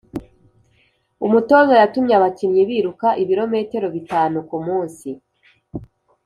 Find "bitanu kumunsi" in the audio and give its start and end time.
3.95-5.09